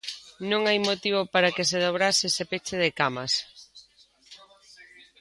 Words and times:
Non 0.51 0.61
hai 0.69 0.79
motivo 0.89 1.21
para 1.33 1.53
que 1.55 1.67
se 1.69 1.77
dobrase 1.85 2.23
ese 2.31 2.43
peche 2.51 2.75
de 2.83 2.91
camas. 2.99 3.33